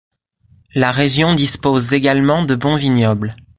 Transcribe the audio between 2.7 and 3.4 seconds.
vignobles.